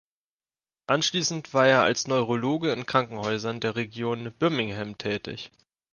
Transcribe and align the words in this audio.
Anschließend 0.87 1.53
war 1.53 1.67
er 1.67 1.83
als 1.83 2.07
Neurologe 2.07 2.71
in 2.71 2.87
Krankenhäusern 2.87 3.59
der 3.59 3.75
Region 3.75 4.33
Birmingham 4.39 4.97
tätig. 4.97 5.51